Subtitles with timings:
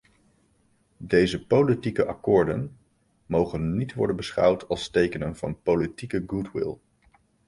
[0.97, 2.77] Deze politieke akkoorden
[3.25, 6.77] mogen niet worden beschouwd als tekenen van politieke goodwill.